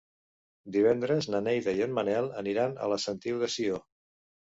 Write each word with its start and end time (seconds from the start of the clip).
Divendres 0.75 1.27
na 1.33 1.41
Neida 1.47 1.75
i 1.79 1.83
en 1.87 1.93
Manel 1.97 2.29
aniran 2.43 2.73
a 2.87 2.89
la 2.93 2.99
Sentiu 3.05 3.37
de 3.45 3.51
Sió. 3.57 3.79